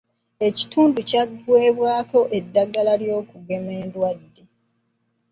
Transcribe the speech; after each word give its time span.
Ekitundu 0.47 0.99
kyaggwebwako 1.09 2.19
eddagala 2.37 2.93
ly'okugema 3.01 3.71
endwadde. 3.81 4.43